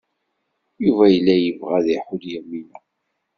[0.83, 2.77] Yuba yella yebɣa ad iḥudd Yamina.